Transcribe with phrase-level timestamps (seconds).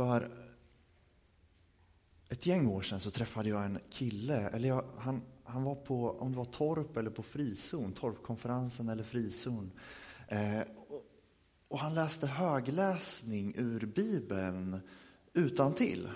[0.00, 0.30] För
[2.28, 6.10] ett gäng år sedan så träffade jag en kille, eller jag, han, han var på,
[6.10, 9.72] om det var Torp eller på frizon, Torpkonferensen eller frizon.
[10.28, 11.04] Eh, och,
[11.68, 14.80] och, han läste högläsning ur Bibeln
[15.32, 16.08] utan till.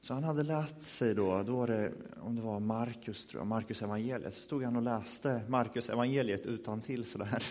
[0.00, 3.46] Så han hade lärt sig då, då var det, om det var Markus, tror jag,
[3.46, 7.44] Markus evangeliet, så stod han och läste Markus evangeliet utan till sådär.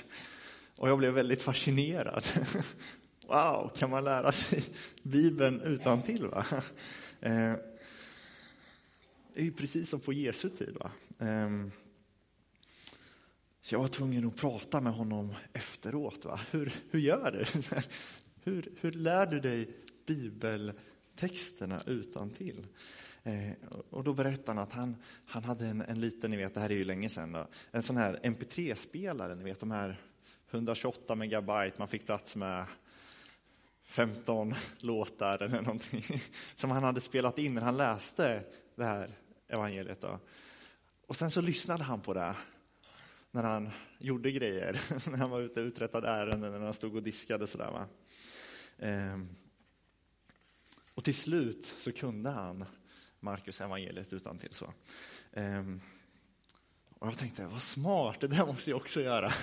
[0.77, 2.23] Och jag blev väldigt fascinerad.
[3.29, 4.63] Wow, kan man lära sig
[5.03, 6.45] Bibeln utan till va?
[7.21, 7.53] Eh,
[9.33, 10.77] det är ju precis som på Jesu tid.
[10.79, 10.91] Va?
[11.19, 11.71] Ehm,
[13.61, 16.25] så jag var tvungen att prata med honom efteråt.
[16.25, 16.39] Va?
[16.51, 17.45] Hur, hur gör du?
[18.43, 19.69] Hur, hur lär du dig
[20.05, 22.67] bibeltexterna utan till?
[23.23, 23.51] Eh,
[23.89, 26.71] och då berättade han att han, han hade en, en liten, ni vet, det här
[26.71, 30.01] är ju länge sedan, då, en sån här mp3-spelare, ni vet de här
[30.51, 32.65] 128 megabyte, man fick plats med
[33.89, 36.21] 15 låtar eller någonting
[36.55, 38.43] som han hade spelat in när han läste
[38.75, 40.01] det här evangeliet.
[40.01, 40.19] Då.
[41.07, 42.35] Och sen så lyssnade han på det
[43.31, 47.03] när han gjorde grejer, när han var ute och uträttade ärenden, när han stod och
[47.03, 47.71] diskade sådär.
[47.71, 47.87] Va?
[48.79, 49.29] Ehm.
[50.93, 52.65] Och till slut så kunde han
[53.19, 54.73] Markus evangeliet utan till så.
[55.33, 55.81] Ehm.
[56.99, 59.33] Och jag tänkte, vad smart, det där måste jag också göra.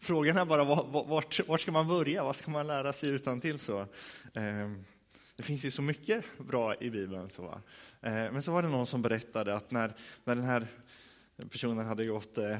[0.00, 2.24] Frågan är bara vart, vart ska man börja?
[2.24, 3.86] Vad ska man lära sig utan till så?
[4.34, 4.84] Ehm,
[5.36, 7.28] det finns ju så mycket bra i Bibeln.
[7.28, 7.60] Så.
[8.00, 9.92] Ehm, men så var det någon som berättade att när,
[10.24, 10.66] när den här
[11.50, 12.58] personen hade gått eh,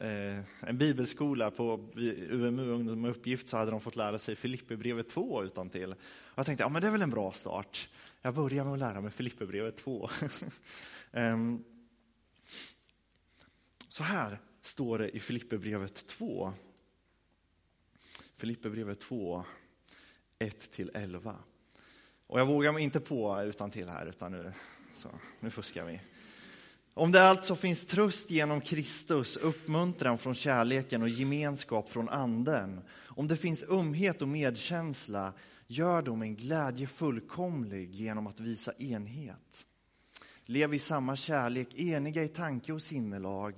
[0.00, 1.90] eh, en bibelskola på
[2.30, 5.94] UMU, Ungdom med uppgift, så hade de fått lära sig Filipperbrevet 2 utan till.
[6.34, 7.88] Jag tänkte, ja men det är väl en bra start.
[8.22, 10.10] Jag börjar med att lära mig Filipperbrevet 2.
[11.12, 11.64] Ehm,
[13.88, 16.52] så här står det i Filipperbrevet 2,
[18.44, 19.44] Filipperbrevet 2,
[20.38, 21.34] 1-11.
[22.26, 24.52] Och jag vågar mig inte på utan till här, utan nu,
[24.94, 25.08] så,
[25.40, 26.00] nu fuskar vi.
[26.94, 33.28] Om det alltså finns tröst genom Kristus, uppmuntran från kärleken och gemenskap från anden, om
[33.28, 35.32] det finns umhet och medkänsla,
[35.66, 39.66] gör dem en glädje fullkomlig genom att visa enhet.
[40.44, 43.54] Lev i samma kärlek, eniga i tanke och sinnelag,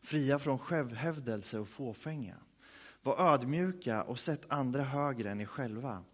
[0.00, 2.36] fria från självhävdelse och fåfänga.
[3.02, 6.04] Var ödmjuka och sätt andra högre än er själva.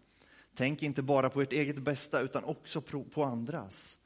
[0.55, 3.99] Tänk inte bara på ert eget bästa utan också på andras.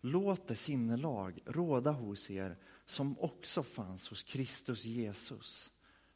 [0.00, 5.72] Låt det sinnelag råda hos er som också fanns hos Kristus Jesus.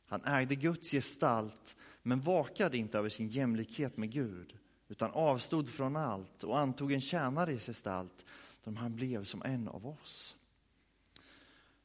[0.07, 4.59] Han ägde Guds gestalt men vakade inte över sin jämlikhet med Gud
[4.89, 8.25] utan avstod från allt och antog en tjänares gestalt
[8.65, 10.37] då han blev som en av oss.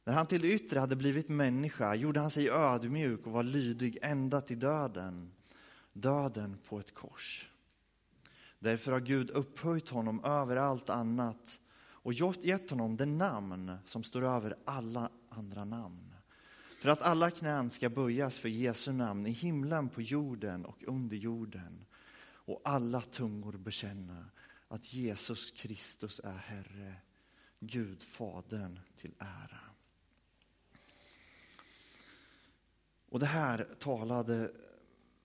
[0.06, 3.98] När han till det yttre hade blivit människa gjorde han sig ödmjuk och var lydig
[4.02, 5.32] ända till döden,
[5.92, 7.50] döden på ett kors.
[8.58, 14.24] Därför har Gud upphöjt honom över allt annat och gett honom det namn som står
[14.24, 16.14] över alla andra namn.
[16.82, 21.16] För att alla knän ska böjas för Jesu namn i himlen, på jorden och under
[21.16, 21.86] jorden
[22.28, 24.24] och alla tungor bekänna
[24.68, 26.94] att Jesus Kristus är Herre,
[27.60, 29.65] Gud Fadern till ära.
[33.08, 34.52] Och det här talade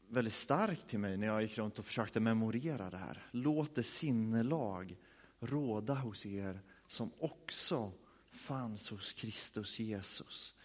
[0.08, 3.24] väldigt starkt till mig när jag gick runt och försökte memorera det här.
[3.32, 4.98] Låt det sinnelag
[5.40, 7.94] råda hos er som också
[8.32, 10.56] fanns hos Kristus Jesus.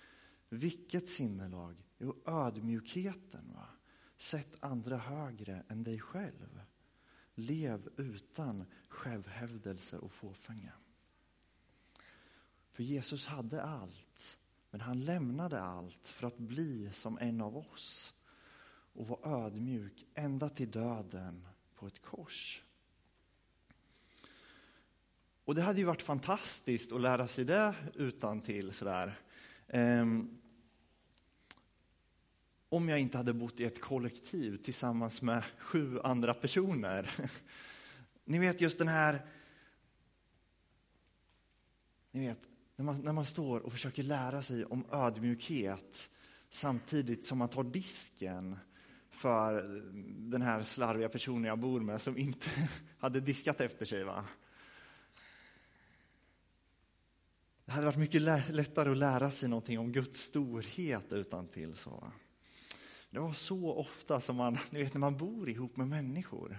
[0.48, 1.84] Vilket sinnelag?
[1.98, 3.52] Jo, ödmjukheten.
[3.54, 3.68] Va?
[4.16, 6.60] Sätt andra högre än dig själv.
[7.34, 10.72] Lev utan självhävdelse och fåfänga.
[12.72, 14.38] För Jesus hade allt
[14.76, 18.14] men han lämnade allt för att bli som en av oss
[18.92, 22.62] och var ödmjuk ända till döden på ett kors.
[25.44, 29.18] Och det hade ju varit fantastiskt att lära sig det utan till sådär.
[29.66, 30.40] Um,
[32.68, 37.10] om jag inte hade bott i ett kollektiv tillsammans med sju andra personer.
[38.24, 39.26] Ni vet just den här...
[42.10, 46.10] Ni vet, när man, när man står och försöker lära sig om ödmjukhet
[46.48, 48.58] samtidigt som man tar disken
[49.10, 49.62] för
[50.30, 52.46] den här slarviga personen jag bor med som inte
[52.98, 54.04] hade diskat efter sig.
[54.04, 54.24] Va?
[57.64, 62.12] Det hade varit mycket lättare att lära sig någonting om Guds storhet utan till så.
[63.10, 66.58] Det var så ofta som man, ni vet när man bor ihop med människor,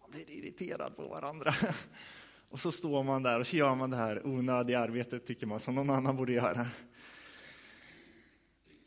[0.00, 1.54] man blir irriterad på varandra.
[2.50, 5.60] Och så står man där och så gör man det här onödiga arbetet, tycker man,
[5.60, 6.66] som någon annan borde göra.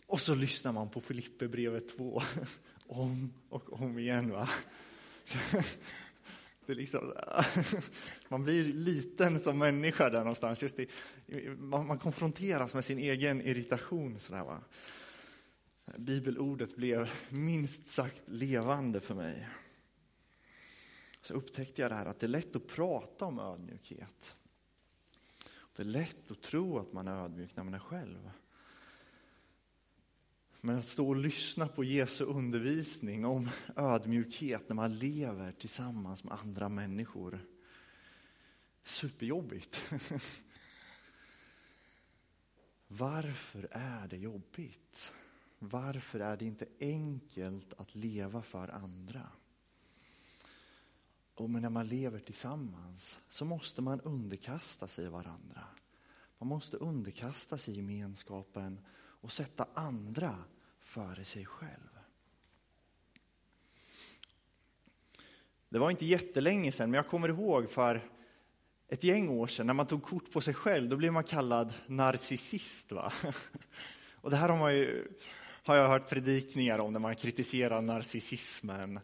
[0.07, 2.21] Och så lyssnar man på Filipperbrevet 2
[2.87, 4.31] om och om igen.
[4.31, 4.49] Va?
[6.65, 7.13] det liksom,
[8.27, 10.61] man blir liten som människa där någonstans.
[10.61, 10.87] Just det,
[11.57, 14.19] man, man konfronteras med sin egen irritation.
[14.19, 14.61] Sådär, va?
[15.97, 19.47] Bibelordet blev minst sagt levande för mig.
[21.29, 24.37] Så upptäckte jag det här att det är lätt att prata om ödmjukhet.
[25.75, 28.31] Det är lätt att tro att man är ödmjuk när man är själv.
[30.61, 36.33] Men att stå och lyssna på Jesu undervisning om ödmjukhet när man lever tillsammans med
[36.33, 37.45] andra människor.
[38.83, 39.93] Superjobbigt.
[42.87, 45.13] Varför är det jobbigt?
[45.59, 49.29] Varför är det inte enkelt att leva för andra?
[51.39, 55.63] Och men när man lever tillsammans så måste man underkasta sig varandra.
[56.37, 60.35] Man måste underkasta sig gemenskapen och sätta andra
[60.79, 61.99] före sig själv.
[65.69, 68.09] Det var inte jättelänge sedan, men jag kommer ihåg för
[68.87, 71.73] ett gäng år sedan när man tog kort på sig själv, då blev man kallad
[71.87, 72.91] narcissist.
[72.91, 73.13] Va?
[74.13, 75.07] Och det här har, man ju,
[75.65, 78.99] har jag hört predikningar om när man kritiserar narcissismen.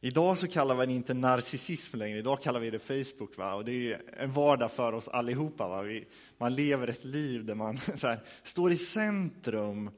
[0.00, 3.36] Idag så kallar vi det inte narcissism längre, idag kallar vi det Facebook.
[3.36, 3.54] Va?
[3.54, 5.68] Och det är en vardag för oss allihopa.
[5.68, 5.82] Va?
[5.82, 6.06] Vi,
[6.38, 9.90] man lever ett liv där man här, står i centrum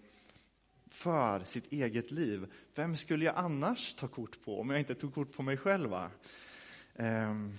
[0.91, 2.53] för sitt eget liv.
[2.75, 5.93] Vem skulle jag annars ta kort på om jag inte tog kort på mig själv?
[5.93, 7.59] Um,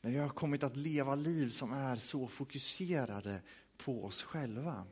[0.00, 3.40] men vi har kommit att leva liv som är så fokuserade
[3.76, 4.84] på oss själva.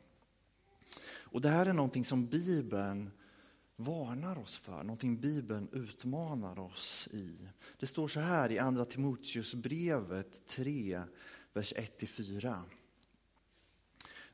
[1.07, 3.11] Och det här är någonting som Bibeln
[3.77, 7.37] varnar oss för, någonting Bibeln utmanar oss i.
[7.79, 11.03] Det står så här i Andra Timoteusbrevet 3,
[11.53, 12.63] vers 1-4.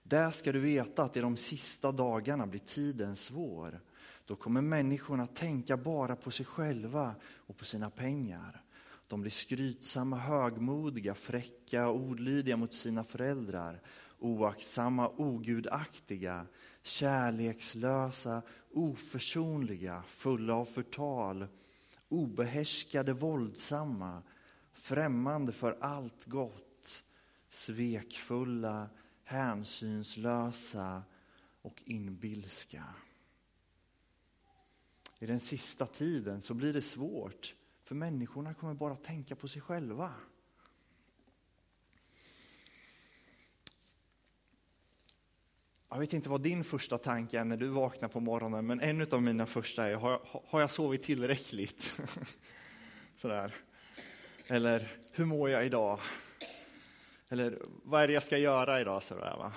[0.02, 3.80] Där ska du veta att i de sista dagarna blir tiden svår.
[4.24, 8.64] Då kommer människorna att tänka bara på sig själva och på sina pengar.
[9.06, 13.82] De blir skrytsamma, högmodiga, fräcka och olydiga mot sina föräldrar,
[14.18, 16.46] oaktsamma, ogudaktiga,
[16.82, 18.42] kärlekslösa,
[18.72, 21.46] oförsonliga, fulla av förtal,
[22.08, 24.22] obehärskade, våldsamma,
[24.72, 27.04] främmande för allt gott,
[27.48, 28.88] svekfulla,
[29.24, 31.02] hänsynslösa
[31.62, 32.84] och inbilska.
[35.18, 39.62] I den sista tiden så blir det svårt, för människorna kommer bara tänka på sig
[39.62, 40.14] själva.
[45.92, 49.06] Jag vet inte vad din första tanke är när du vaknar på morgonen, men en
[49.12, 52.00] av mina första är, har jag, har jag sovit tillräckligt?
[53.16, 53.54] Sådär.
[54.46, 56.00] Eller, hur mår jag idag?
[57.28, 59.02] Eller, vad är det jag ska göra idag?
[59.02, 59.52] Sådär, va?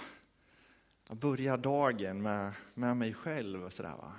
[1.07, 3.69] Jag börjar dagen med, med mig själv.
[3.69, 4.11] Sådär, va?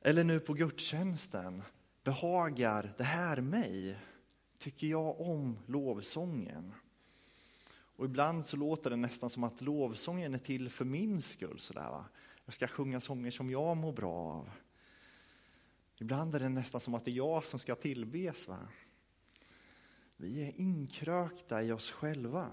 [0.00, 1.62] Eller nu på gudstjänsten,
[2.04, 3.98] behagar det här mig?
[4.58, 6.74] Tycker jag om lovsången?
[8.02, 11.58] Och ibland så låter det nästan som att lovsången är till för min skull.
[11.58, 12.04] Sådär, va?
[12.44, 14.50] Jag ska sjunga sånger som jag mår bra av.
[15.98, 18.48] Ibland är det nästan som att det är jag som ska tillbes.
[18.48, 18.58] Va?
[20.16, 22.48] Vi är inkrökta i oss själva.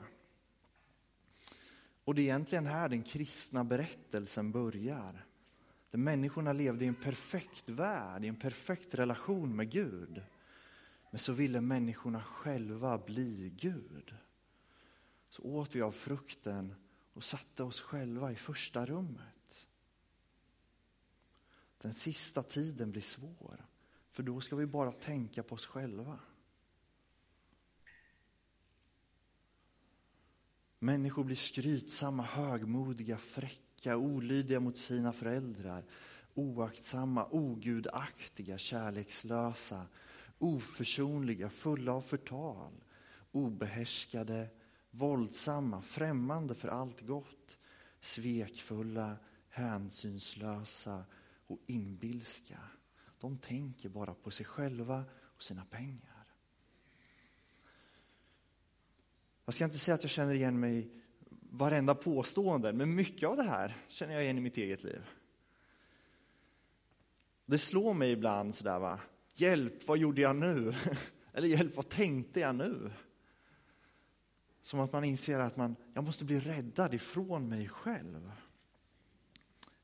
[2.04, 5.26] Och det är egentligen här den kristna berättelsen börjar.
[5.92, 10.22] Där människorna levde i en perfekt värld, i en perfekt relation med Gud.
[11.12, 14.16] Men så ville människorna själva bli Gud
[15.30, 16.76] så åt vi av frukten
[17.14, 19.68] och satte oss själva i första rummet.
[21.78, 23.66] Den sista tiden blir svår,
[24.12, 26.20] för då ska vi bara tänka på oss själva.
[30.80, 35.86] Människor blir skrytsamma, högmodiga, fräcka, olydiga mot sina föräldrar,
[36.34, 39.88] oaktsamma, ogudaktiga, kärlekslösa,
[40.38, 42.74] oförsonliga, fulla av förtal,
[43.32, 44.50] obehärskade,
[44.92, 47.58] våldsamma, främmande för allt gott,
[48.00, 49.18] svekfulla,
[49.50, 51.04] hänsynslösa
[51.48, 52.60] och inbilska.
[53.20, 56.26] De tänker bara på sig själva och sina pengar.
[59.46, 60.92] Jag ska inte säga att jag känner igen mig i
[61.50, 65.02] varenda påstående, men mycket av det här känner jag igen i mitt eget liv.
[67.46, 69.00] Det slår mig ibland sådär, va?
[69.40, 70.74] hjälp, vad gjorde jag nu?
[71.34, 72.92] Eller hjälp, vad tänkte jag nu?
[74.62, 78.32] Som att man inser att man, jag måste bli räddad ifrån mig själv.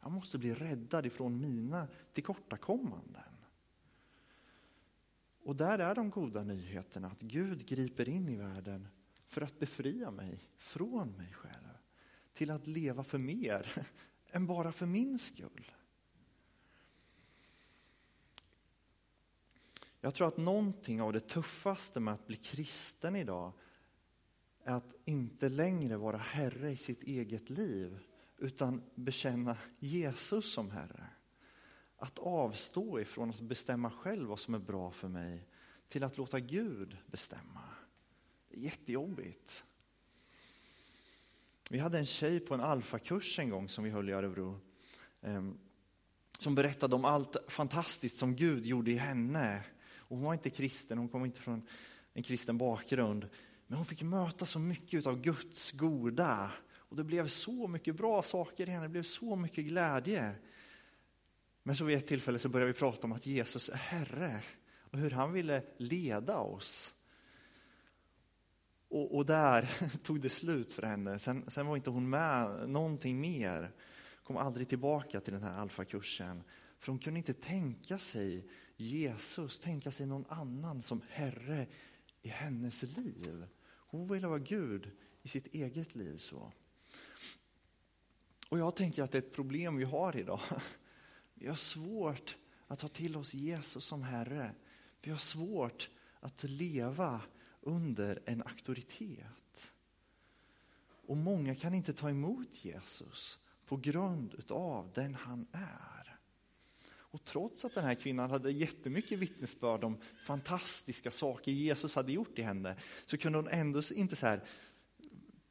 [0.01, 3.24] Jag måste bli räddad ifrån mina tillkortakommanden.
[5.44, 8.88] Och där är de goda nyheterna, att Gud griper in i världen
[9.27, 11.77] för att befria mig från mig själv.
[12.34, 13.86] Till att leva för mer
[14.32, 15.72] än bara för min skull.
[20.01, 23.53] Jag tror att någonting av det tuffaste med att bli kristen idag
[24.65, 28.00] att inte längre vara herre i sitt eget liv,
[28.38, 31.07] utan bekänna Jesus som herre.
[31.98, 35.48] Att avstå ifrån att bestämma själv vad som är bra för mig,
[35.88, 37.62] till att låta Gud bestämma.
[38.50, 39.65] Det är jättejobbigt.
[41.69, 44.60] Vi hade en tjej på en alfakurs en gång som vi höll i Örebro.
[45.22, 45.57] Ehm,
[46.39, 49.63] som berättade om allt fantastiskt som Gud gjorde i henne.
[49.98, 51.67] Och hon var inte kristen, hon kom inte från
[52.13, 53.29] en kristen bakgrund.
[53.67, 56.51] Men hon fick möta så mycket av Guds goda.
[56.77, 60.36] Och det blev så mycket bra saker i henne, det blev så mycket glädje.
[61.63, 64.43] Men så vid ett tillfälle så började vi prata om att Jesus är Herre
[64.77, 66.95] och hur han ville leda oss.
[68.89, 69.69] Och, och där
[70.03, 71.19] tog det slut för henne.
[71.19, 73.72] Sen, sen, var inte hon med någonting mer.
[74.24, 76.43] Kom aldrig tillbaka till den här alfakursen.
[76.79, 81.67] För hon kunde inte tänka sig Jesus, tänka sig någon annan som Herre
[82.22, 83.45] i hennes liv.
[83.96, 86.18] Hon ville vara Gud i sitt eget liv.
[86.18, 86.52] så.
[88.50, 90.40] Och jag tänker att det är ett problem vi har idag.
[91.34, 92.38] Vi har svårt
[92.68, 94.56] att ta till oss Jesus som Herre.
[95.02, 97.22] Vi har svårt att leva
[97.62, 99.74] under en auktoritet.
[100.86, 106.04] Och många kan inte ta emot Jesus på grund av den han är.
[107.15, 112.39] Och trots att den här kvinnan hade jättemycket vittnesbörd om fantastiska saker Jesus hade gjort
[112.39, 114.43] i henne, så kunde hon ändå inte så här,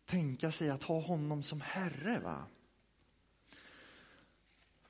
[0.06, 2.18] tänka sig att ha honom som Herre.
[2.18, 2.46] Va?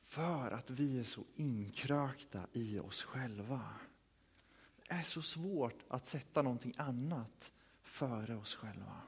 [0.02, 3.60] För att vi är så inkrökta i oss själva.
[4.76, 7.52] Det är så svårt att sätta någonting annat
[7.82, 9.00] före oss själva.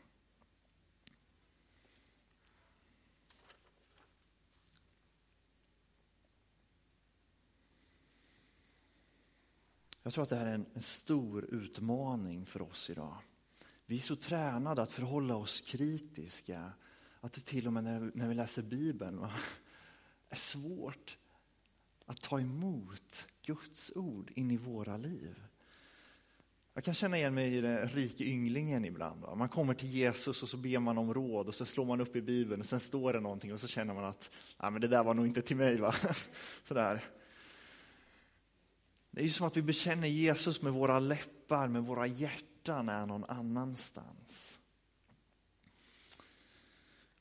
[10.07, 13.17] Jag tror att det här är en, en, stor utmaning för oss idag.
[13.87, 16.73] Vi är så tränade att förhålla oss kritiska,
[17.21, 19.33] att det till och med när, när vi läser Bibeln va,
[20.29, 21.19] är svårt
[22.05, 25.43] att ta emot Guds ord in i våra liv.
[26.75, 29.23] Jag kan känna igen mig i den rike ynglingen ibland.
[29.23, 29.35] Va?
[29.35, 32.17] Man kommer till Jesus och så ber man om råd och så slår man upp
[32.17, 34.31] i Bibeln och sen står det någonting och så känner man att
[34.63, 35.81] Nej, men det där var nog inte till mig.
[35.81, 35.95] Va?
[36.65, 37.05] Sådär.
[39.17, 43.07] Det är ju som att vi bekänner Jesus med våra läppar, med våra hjärtan är
[43.07, 44.61] någon annanstans.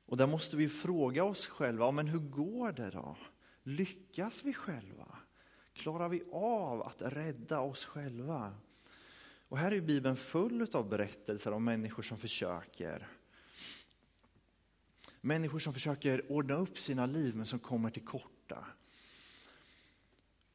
[0.05, 3.17] Och där måste vi fråga oss själva, men hur går det då?
[3.63, 5.17] Lyckas vi själva?
[5.73, 8.53] Klarar vi av att rädda oss själva?
[9.49, 13.07] Och här är Bibeln full av berättelser om människor som försöker.
[15.21, 18.65] Människor som försöker ordna upp sina liv men som kommer till korta.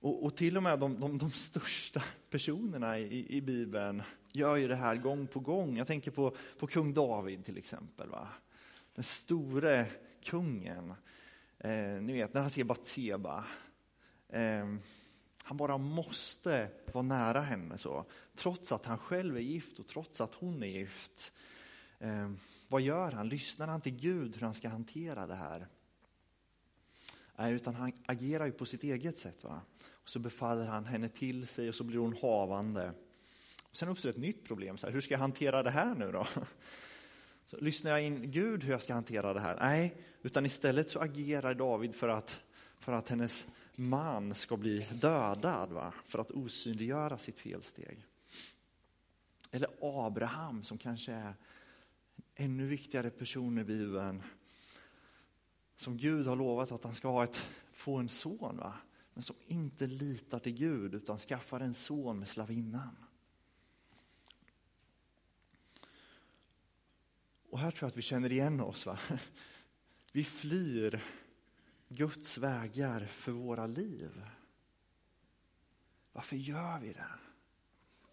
[0.01, 4.03] Och, och till och med de, de, de största personerna i, i, Bibeln
[4.33, 5.77] gör ju det här gång på gång.
[5.77, 8.09] Jag tänker på, på kung David till exempel.
[8.09, 8.29] Va?
[8.95, 9.87] Den store
[10.25, 10.95] kungen.
[11.59, 13.45] Eh, ni vet när han ser Batseba.
[14.29, 14.75] Eh,
[15.45, 18.05] han bara måste vara nära henne så.
[18.35, 21.33] Trots att han själv är gift och trots att hon är gift.
[21.99, 22.31] Eh,
[22.69, 23.29] vad gör han?
[23.29, 25.69] Lyssnar han till Gud hur han ska hantera det här?
[27.37, 29.45] Nej, utan han agerar ju på sitt eget sätt.
[29.45, 29.61] Va?
[30.03, 32.93] Och så befaller han henne till sig och så blir hon havande.
[33.71, 34.79] Och sen uppstår ett nytt problem.
[34.79, 36.27] Så här, hur ska jag hantera det här nu då?
[37.47, 39.57] Så lyssnar jag in Gud hur jag ska hantera det här?
[39.61, 42.43] Nej, utan istället så agerar David för att,
[42.75, 45.93] för att hennes man ska bli dödad, va?
[46.07, 48.07] för att osynliggöra sitt felsteg.
[49.51, 51.35] Eller Abraham som kanske är en
[52.35, 54.23] ännu viktigare person i Bibeln.
[55.77, 58.75] Som Gud har lovat att han ska ha ett, få en son, va?
[59.15, 62.97] Men som inte litar till Gud utan skaffar en son med slavinnan.
[67.51, 68.87] Och här tror jag att vi känner igen oss.
[68.87, 68.99] Va?
[70.13, 71.05] Vi flyr
[71.89, 74.25] Guds vägar för våra liv.
[76.13, 77.11] Varför gör vi det?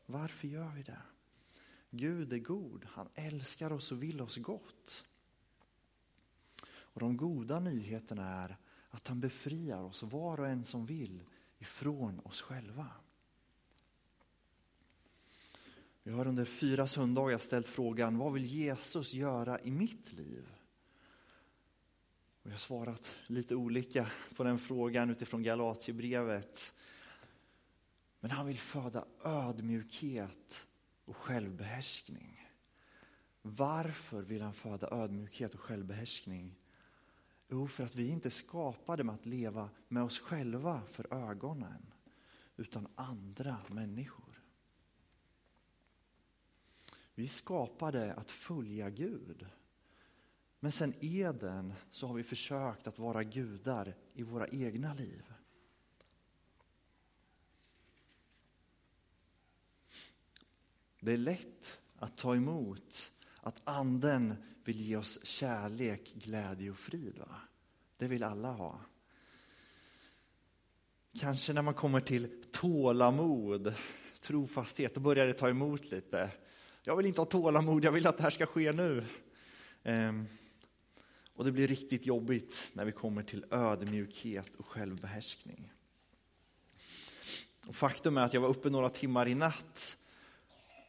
[0.06, 1.02] Varför gör vi det?
[1.90, 5.04] Gud är god, han älskar oss och vill oss gott.
[6.68, 8.58] Och de goda nyheterna är
[8.90, 11.24] att han befriar oss, var och en som vill,
[11.58, 12.88] ifrån oss själva.
[16.04, 20.46] Vi har under fyra söndagar ställt frågan, vad vill Jesus göra i mitt liv?
[22.42, 26.74] Och jag har svarat lite olika på den frågan utifrån Galatiebrevet.
[28.20, 30.68] Men han vill föda ödmjukhet
[31.06, 32.50] och självbehärskning.
[33.42, 36.56] Varför vill han föda ödmjukhet och självbehärskning?
[37.50, 41.94] Jo, för att vi inte är skapade med att leva med oss själva för ögonen,
[42.58, 44.44] utan andra människor.
[47.16, 49.48] Vi är skapade att följa Gud.
[50.60, 55.34] Men sen Eden så har vi försökt att vara gudar i våra egna liv.
[61.00, 63.12] Det är lätt att ta emot
[63.42, 64.36] att anden
[64.68, 67.18] vill ge oss kärlek, glädje och frid.
[67.18, 67.42] Va?
[67.98, 68.82] Det vill alla ha.
[71.20, 73.74] Kanske när man kommer till tålamod,
[74.22, 76.32] trofasthet, då börjar det ta emot lite.
[76.84, 79.06] Jag vill inte ha tålamod, jag vill att det här ska ske nu.
[79.84, 80.28] Ehm,
[81.34, 85.74] och det blir riktigt jobbigt när vi kommer till ödmjukhet och självbehärskning.
[87.68, 89.98] Och faktum är att jag var uppe några timmar i natt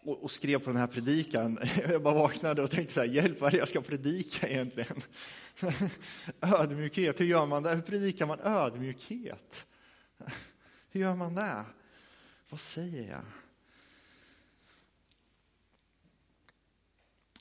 [0.08, 1.58] och, och, skrev på den här predikan.
[1.88, 5.00] Jag bara vaknade och tänkte så här, hjälp vad är det jag ska predika egentligen?
[6.40, 7.74] ödmjukhet, hur gör man det?
[7.74, 9.66] Hur predikar man ödmjukhet?
[10.90, 11.64] Hur gör man det?
[12.48, 13.22] Vad säger jag?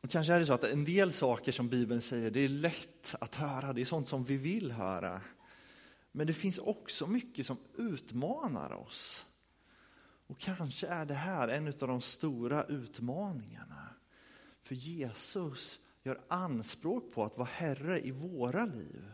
[0.01, 3.15] Och kanske är det så att en del saker som Bibeln säger, det är lätt
[3.19, 5.21] att höra, det är sånt som vi vill höra.
[6.11, 9.26] Men det finns också mycket som utmanar oss.
[10.27, 13.89] Och kanske är det här en av de stora utmaningarna.
[14.61, 19.11] För Jesus gör anspråk på att vara Herre i våra liv.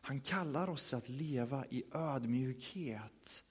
[0.00, 3.44] Han kallar oss till att leva i ödmjukhet,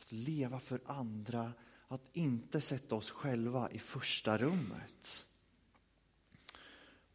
[0.00, 1.52] att leva för andra,
[1.88, 5.26] att inte sätta oss själva i första rummet.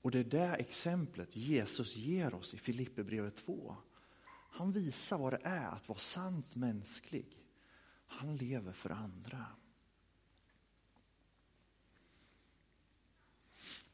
[0.02, 3.76] Och det är det exemplet Jesus ger oss i Filipperbrevet 2.
[4.52, 7.45] Han visar vad det är att vara sant mänsklig.
[8.08, 9.46] Han lever för andra.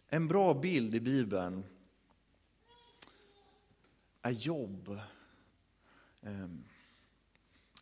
[0.07, 1.63] En bra bild i Bibeln
[4.21, 4.99] är Jobb.
[6.21, 6.63] Ehm,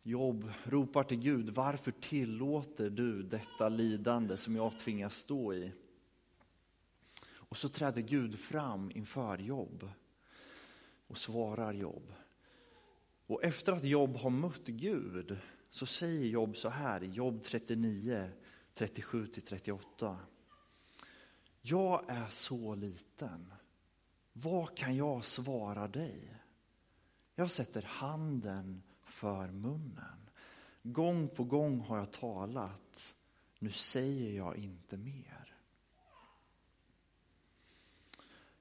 [0.03, 5.71] Jobb ropar till Gud, varför tillåter du detta lidande som jag tvingas stå i?
[7.49, 9.89] Och så träder Gud fram inför Jobb
[11.07, 12.13] och svarar Jobb.
[13.27, 15.37] Och efter att Jobb har mött Gud
[15.69, 18.31] så säger Jobb så här i Jobb 39,
[18.75, 20.15] 37-38.
[21.61, 23.53] Jag är så liten.
[24.33, 26.35] Vad kan jag svara dig?
[27.35, 30.29] Jag sätter handen för munnen.
[30.83, 33.15] Gång på gång har jag talat.
[33.59, 35.55] Nu säger jag inte mer.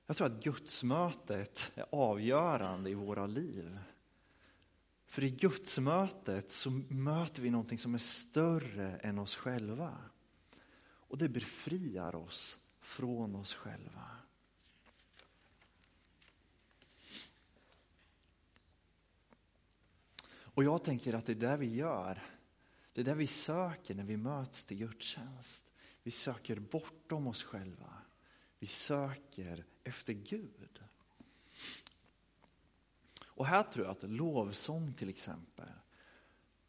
[0.06, 3.78] Jag tror att gudsmötet är avgörande i våra liv.
[5.08, 9.98] För i gudsmötet så möter vi någonting som är större än oss själva.
[10.80, 14.10] Och det befriar oss från oss själva.
[20.58, 22.22] Och jag tänker att det är det vi gör.
[22.92, 25.72] Det är det vi söker när vi möts till gudstjänst.
[26.02, 27.92] Vi söker bortom oss själva.
[28.58, 30.82] Vi söker efter Gud.
[33.38, 35.68] Och här tror jag att lovsång till exempel,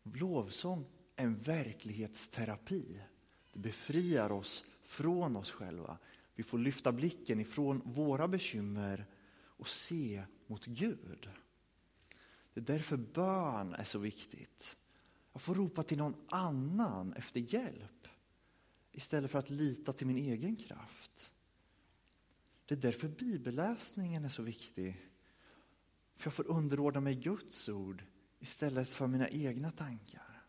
[0.03, 3.01] lovsång är en verklighetsterapi.
[3.53, 5.97] Det befriar oss från oss själva.
[6.35, 11.29] Vi får lyfta blicken ifrån våra bekymmer och se mot Gud.
[12.53, 14.77] Det är därför bön är så viktigt.
[15.33, 18.07] Jag får ropa till någon annan efter hjälp
[18.91, 21.33] istället för att lita till min egen kraft.
[22.65, 25.08] Det är därför bibelläsningen är så viktig.
[26.19, 28.03] För jag får underordna mig Guds ord
[28.39, 30.43] istället för mina egna tankar.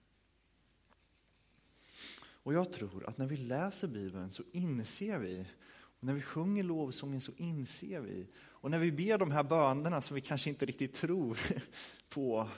[2.21, 6.63] Och jag tror att när vi läser Bibeln så inser vi, och när vi sjunger
[6.63, 10.67] lovsången så inser vi, och när vi ber de här bönerna som vi kanske inte
[10.67, 11.39] riktigt tror
[12.09, 12.49] på,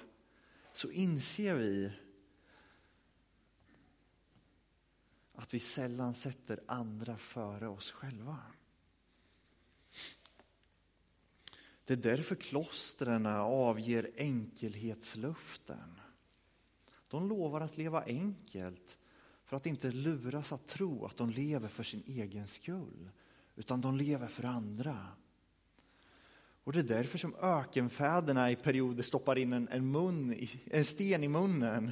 [0.73, 1.93] så inser vi
[5.35, 8.39] att vi sällan sätter andra före oss själva.
[11.85, 16.01] Det är därför klostren avger enkelhetslöften.
[17.09, 18.99] De lovar att leva enkelt
[19.45, 23.11] för att inte luras att tro att de lever för sin egen skull,
[23.57, 25.07] utan de lever för andra.
[26.65, 31.25] Och det är därför som ökenfäderna i perioder stoppar in en, en, mun, en sten
[31.25, 31.91] i munnen.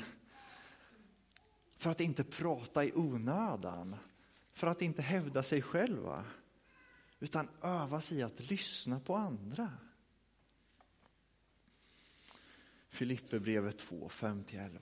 [1.76, 3.96] För att inte prata i onödan,
[4.52, 6.24] för att inte hävda sig själva
[7.20, 9.72] utan öva sig i att lyssna på andra.
[12.88, 14.78] Filipperbrevet 2, 5-11.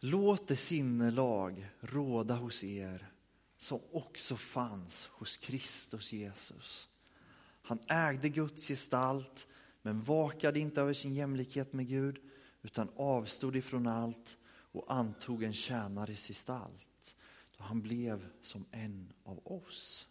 [0.00, 3.12] Låt det sinnelag råda hos er
[3.58, 6.88] som också fanns hos Kristus Jesus.
[7.62, 9.48] Han ägde Guds gestalt
[9.82, 12.18] men vakade inte över sin jämlikhet med Gud
[12.62, 17.16] utan avstod ifrån allt och antog en tjänares gestalt
[17.56, 20.08] då han blev som en av oss.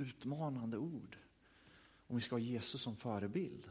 [0.00, 1.16] Utmanande ord
[2.06, 3.70] om vi ska ha Jesus som förebild.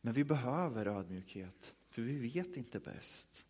[0.00, 3.46] Men vi behöver ödmjukhet, för vi vet inte bäst.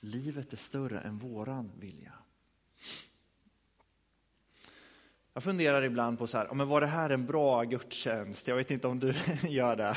[0.00, 2.12] Livet är större än våran vilja.
[5.34, 8.48] Jag funderar ibland på så här, men var det här en bra gudstjänst?
[8.48, 9.14] Jag vet inte om du
[9.48, 9.96] gör det.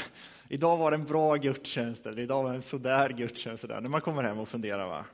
[0.49, 3.61] Idag var det en bra gudstjänst, eller idag var det en sådär gudstjänst.
[3.61, 3.81] Sådär.
[3.81, 4.87] När man kommer hem och funderar.
[4.87, 5.05] Va?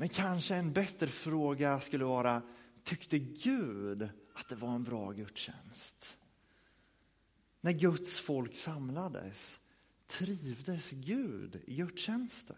[0.00, 2.42] Men kanske en bättre fråga skulle vara,
[2.84, 6.18] tyckte Gud att det var en bra gudstjänst?
[7.60, 9.60] När Guds folk samlades,
[10.06, 12.56] trivdes Gud i gudstjänsten?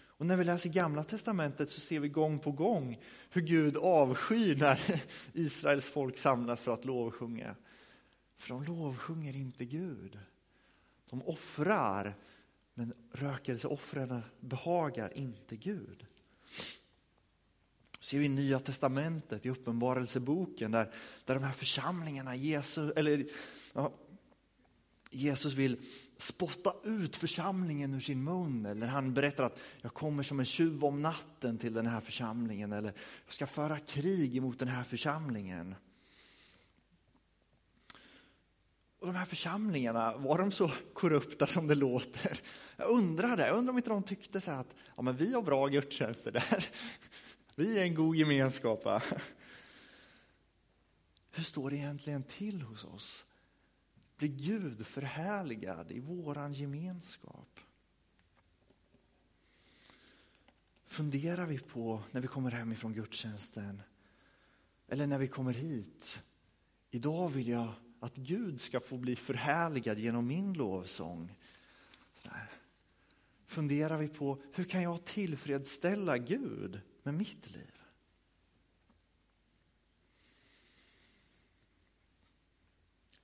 [0.00, 4.56] Och när vi läser Gamla Testamentet så ser vi gång på gång hur Gud avskyr
[4.56, 7.54] när Israels folk samlas för att lovsjunga.
[8.36, 10.18] För de lovsjunger inte Gud.
[11.10, 12.16] De offrar,
[12.74, 16.06] men rökelseoffren behagar inte Gud.
[18.00, 23.26] Ser vi i Nya Testamentet, i Uppenbarelseboken, där, där de här församlingarna, Jesus, eller,
[23.72, 23.92] ja,
[25.10, 25.76] Jesus vill
[26.16, 28.66] spotta ut församlingen ur sin mun.
[28.66, 32.72] Eller han berättar att jag kommer som en tjuv om natten till den här församlingen.
[32.72, 32.92] Eller
[33.24, 35.74] jag ska föra krig emot den här församlingen.
[38.98, 42.40] Och de här församlingarna, var de så korrupta som det låter?
[42.76, 43.46] Jag undrar det.
[43.46, 46.68] Jag undrar om inte de tyckte så att ja, men vi har bra gudstjänster där.
[47.56, 48.84] Vi är en god gemenskap.
[48.84, 49.02] Va?
[51.30, 53.26] Hur står det egentligen till hos oss?
[54.16, 57.60] Blir Gud förhärligad i våran gemenskap?
[60.86, 63.82] Funderar vi på när vi kommer hem ifrån gudstjänsten
[64.88, 66.22] eller när vi kommer hit.
[66.90, 71.36] Idag vill jag att Gud ska få bli förhärligad genom min lovsång.
[72.22, 72.50] Där.
[73.46, 77.78] Funderar vi på hur kan jag tillfredsställa Gud med mitt liv?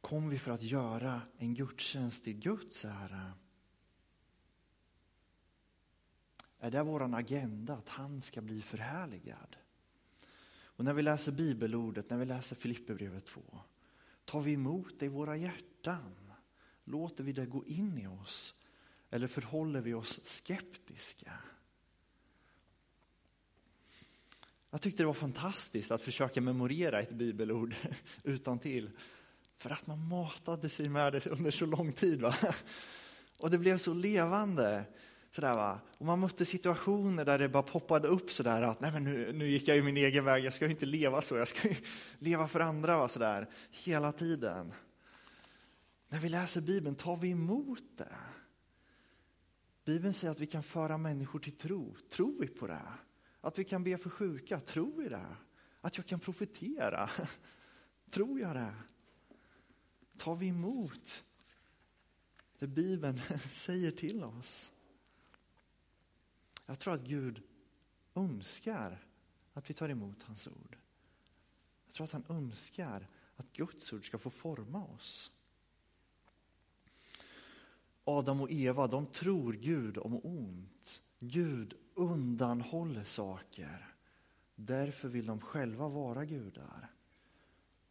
[0.04, 3.32] kom vi för att göra en gudstjänst i Guds ära.
[6.58, 9.56] Är det vår agenda, att han ska bli förhärligad?
[10.54, 13.42] Och när vi läser bibelordet, när vi läser Filipperbrevet 2,
[14.24, 16.14] tar vi emot det i våra hjärtan?
[16.84, 18.54] Låter vi det gå in i oss?
[19.10, 21.32] Eller förhåller vi oss skeptiska?
[24.70, 27.74] Jag tyckte det var fantastiskt att försöka memorera ett bibelord
[28.24, 28.90] utan till
[29.58, 32.20] för att man matade sig med det under så lång tid.
[32.20, 32.34] Va?
[33.38, 34.84] Och det blev så levande.
[35.35, 35.81] Sådär, va?
[35.99, 39.49] Och man mötte situationer där det bara poppade upp sådär att nej men nu, nu
[39.49, 41.77] gick jag ju min egen väg, jag ska ju inte leva så, jag ska ju
[42.18, 43.09] leva för andra va?
[43.09, 44.73] Sådär, hela tiden.
[46.09, 48.16] När vi läser Bibeln tar vi emot det.
[49.85, 51.97] Bibeln säger att vi kan föra människor till tro.
[52.11, 52.88] Tror vi på det?
[53.40, 55.37] Att vi kan be för sjuka, tror vi det?
[55.81, 57.11] Att jag kan profetera,
[58.11, 58.75] tror jag det?
[60.16, 61.25] tar vi emot
[62.59, 63.20] det Bibeln
[63.51, 64.70] säger till oss?
[66.66, 67.42] Jag tror att Gud
[68.14, 69.07] önskar
[69.53, 70.77] att vi tar emot hans ord.
[71.87, 75.31] Jag tror att han önskar att Guds ord ska få forma oss.
[78.05, 81.03] Adam och Eva, de tror Gud om ont.
[81.18, 83.94] Gud undanhåller saker.
[84.55, 86.90] Därför vill de själva vara gudar.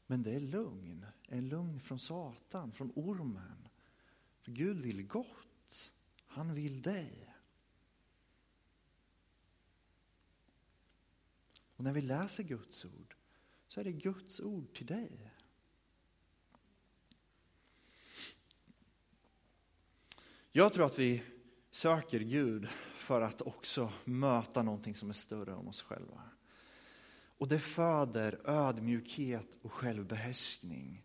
[0.08, 3.68] Men det är lugn, en lugn från Satan, från ormen.
[4.42, 5.92] För Gud vill gott,
[6.28, 7.33] han vill dig.
[11.76, 13.16] Och när vi läser Guds ord
[13.68, 15.32] så är det Guds ord till dig.
[20.52, 21.24] Jag tror att vi
[21.72, 26.22] söker Gud för att också möta någonting som är större än oss själva.
[27.38, 31.04] Och det föder ödmjukhet och självbehärskning.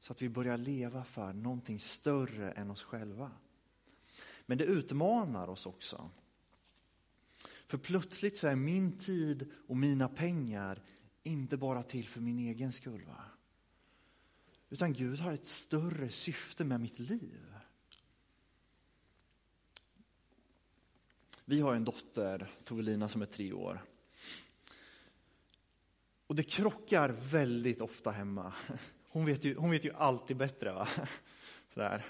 [0.00, 3.30] Så att vi börjar leva för någonting större än oss själva.
[4.46, 6.10] Men det utmanar oss också.
[7.70, 10.82] För plötsligt så är min tid och mina pengar
[11.22, 13.04] inte bara till för min egen skull.
[13.04, 13.24] Va?
[14.70, 17.54] Utan Gud har ett större syfte med mitt liv.
[21.44, 23.84] Vi har en dotter, Tovelina, som är tre år.
[26.26, 28.54] Och det krockar väldigt ofta hemma.
[29.08, 30.72] Hon vet ju, hon vet ju alltid bättre.
[30.72, 30.88] Va?
[31.74, 32.06] Sådär.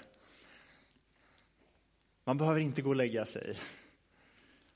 [2.23, 3.59] Man behöver inte gå och lägga sig.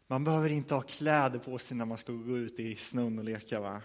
[0.08, 3.26] Man behöver inte ha kläder på sig när man ska gå ut i snön och
[3.26, 3.60] leka.
[3.60, 3.82] Va?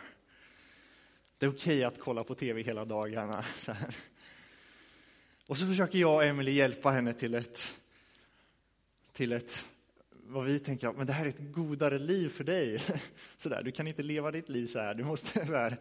[1.38, 3.44] Det är okej okay att kolla på tv hela dagarna.
[3.59, 3.96] Så här.
[5.46, 7.76] Och så försöker jag och Emily hjälpa henne till ett
[9.12, 9.66] till ett,
[10.11, 12.83] vad vi tänker, men det här är ett godare liv för dig.
[13.37, 15.76] Så där, du kan inte leva ditt liv så här, du måste så här,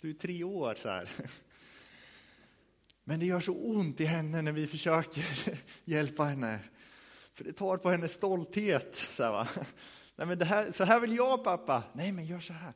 [0.00, 1.10] du är tre år så här.
[3.04, 5.24] Men det gör så ont i henne när vi försöker
[5.84, 6.58] hjälpa henne.
[7.34, 8.96] För det tar på hennes stolthet.
[8.96, 9.48] Så här, va?
[10.16, 11.82] Nej, men det här, så här vill jag pappa.
[11.92, 12.72] Nej, men gör så här.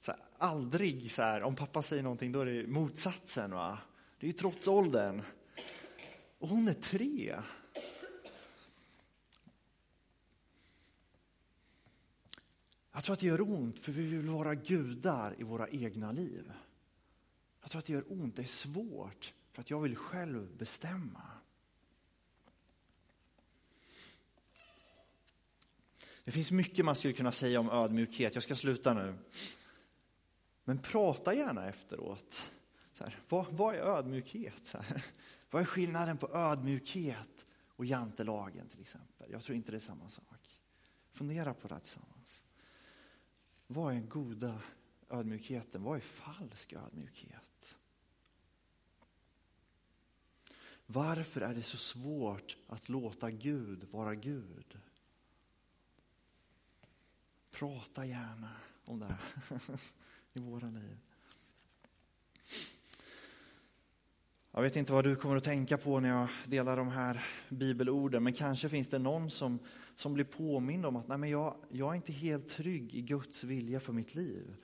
[0.00, 3.50] Så här aldrig så här, om pappa säger någonting, då är det motsatsen.
[3.50, 3.78] Va?
[4.18, 5.22] Det är ju trots åldern.
[6.38, 7.36] Och hon är tre.
[12.92, 16.52] Jag tror att det gör ont, för vi vill vara gudar i våra egna liv.
[17.60, 21.22] Jag tror att det gör ont, det är svårt, för att jag vill själv bestämma.
[26.24, 28.34] Det finns mycket man skulle kunna säga om ödmjukhet.
[28.34, 29.14] Jag ska sluta nu.
[30.64, 32.52] Men prata gärna efteråt.
[32.92, 34.66] Så här, vad, vad, är ödmjukhet?
[34.66, 35.04] Så här,
[35.50, 39.32] vad är skillnaden på ödmjukhet och jantelagen till exempel?
[39.32, 40.60] Jag tror inte det är samma sak.
[41.12, 42.44] Fundera på det tillsammans.
[43.66, 44.60] Vad är goda
[45.10, 45.82] ödmjukheten?
[45.82, 47.76] Vad är falsk ödmjukhet?
[50.86, 54.78] Varför är det så svårt att låta Gud vara Gud?
[57.58, 58.50] Prata gärna
[58.84, 59.16] om det
[60.32, 60.98] i våra liv.
[64.52, 68.22] Jag vet inte vad du kommer att tänka på när jag delar de här bibelorden,
[68.22, 69.58] men kanske finns det någon som,
[69.94, 73.44] som blir påmind om att nej, men jag, jag är inte helt trygg i Guds
[73.44, 74.56] vilja för mitt liv.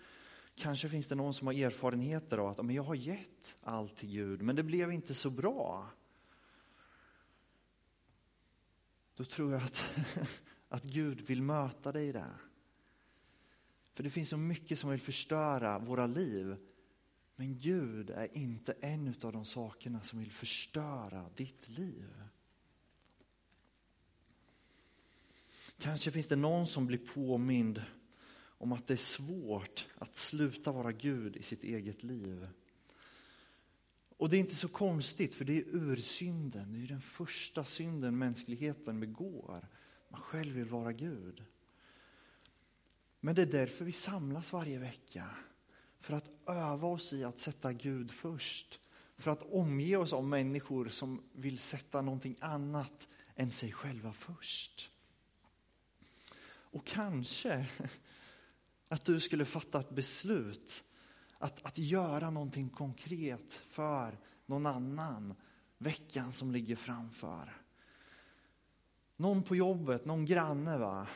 [0.55, 4.11] Kanske finns det någon som har erfarenheter av att men jag har gett allt till
[4.11, 5.90] Gud, men det blev inte så bra.
[9.14, 9.83] Då tror jag att,
[10.68, 12.49] att Gud vill möta dig där.
[14.00, 16.56] För det finns så mycket som vill förstöra våra liv.
[17.36, 22.22] Men Gud är inte en av de sakerna som vill förstöra ditt liv.
[25.78, 27.82] Kanske finns det någon som blir påmind
[28.58, 32.48] om att det är svårt att sluta vara Gud i sitt eget liv.
[34.16, 36.72] Och det är inte så konstigt, för det är ursynden.
[36.72, 39.68] Det är den första synden mänskligheten begår.
[40.08, 41.44] Man själv vill vara Gud.
[43.20, 45.26] Men det är därför vi samlas varje vecka.
[46.00, 48.80] För att öva oss i att sätta Gud först.
[49.16, 54.90] För att omge oss av människor som vill sätta någonting annat än sig själva först.
[56.72, 57.66] Och kanske
[58.88, 60.85] att du skulle fatta ett beslut
[61.38, 65.35] att, att göra någonting konkret för någon annan
[65.78, 67.56] veckan som ligger framför.
[69.16, 70.78] Någon på jobbet, någon granne.
[70.78, 71.06] va?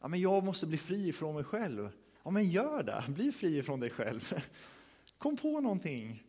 [0.00, 1.90] Ja, men jag måste bli fri från mig själv.
[2.22, 3.04] Ja, men gör det.
[3.08, 4.32] Bli fri från dig själv.
[5.18, 6.22] Kom på någonting.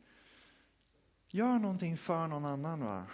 [1.29, 2.79] Gör någonting för någon annan.
[2.79, 3.07] va?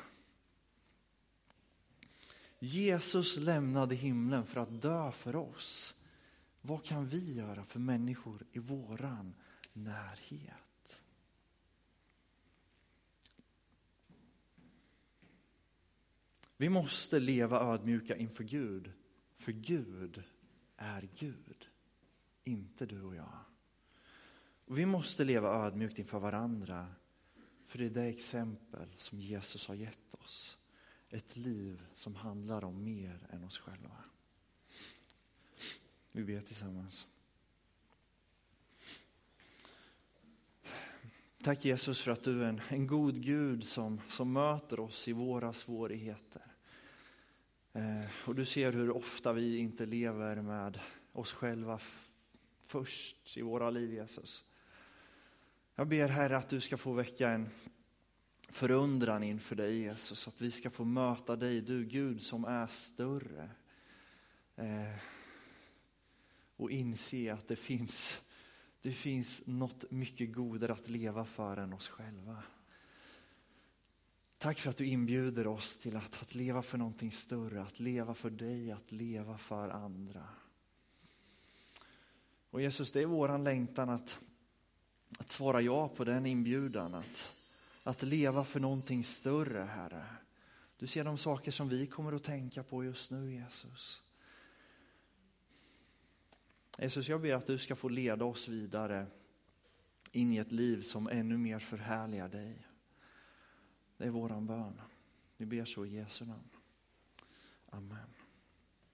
[2.60, 5.96] Jesus lämnade himlen för att dö för oss.
[6.62, 9.36] Vad kan vi göra för människor i våran
[9.74, 11.02] närhet?
[16.58, 18.92] Vi måste leva ödmjuka inför Gud,
[19.38, 20.24] för Gud
[20.78, 21.68] är Gud,
[22.44, 23.40] inte du och jag.
[24.66, 26.88] Och vi måste leva ödmjukt inför varandra,
[27.66, 30.58] för det är det exempel som Jesus har gett oss.
[31.10, 34.04] Ett liv som handlar om mer än oss själva.
[36.12, 37.08] Vi ber tillsammans.
[41.44, 45.14] Tack Jesus för att du är en, en god Gud som, som möter oss i
[45.14, 46.57] våra svårigheter.
[47.78, 50.80] Eh, och du ser hur ofta vi inte lever med
[51.12, 51.80] oss själva
[52.66, 54.46] först i våra liv Jesus.
[55.76, 57.50] Jag ber Herre att du ska få väcka en
[58.50, 63.50] förundran inför dig Jesus, att vi ska få möta dig, du Gud som är större.
[64.56, 65.00] Eh,
[66.56, 68.22] och inse att det finns,
[68.82, 72.44] det finns något mycket godare att leva för än oss själva.
[74.38, 78.14] Tack för att du inbjuder oss till att, att leva för någonting större, att leva
[78.14, 80.30] för dig, att leva för andra.
[82.50, 84.20] Och Jesus, det är våran längtan att,
[85.20, 87.34] att svara ja på den inbjudan, att,
[87.84, 90.06] att leva för någonting större, Herre.
[90.78, 94.04] Du ser de saker som vi kommer att tänka på just nu, Jesus.
[96.78, 99.06] Jesus, jag ber att du ska få leda oss vidare
[100.12, 102.67] in i ett liv som ännu mer förhärligar dig.
[103.98, 104.82] Det är våran bön.
[105.38, 106.50] Vi ber så i Jesu namn.
[107.70, 108.17] Amen.